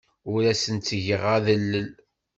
Ur 0.31 0.41
asen-ttgeɣ 0.51 1.23
adellel. 1.35 1.87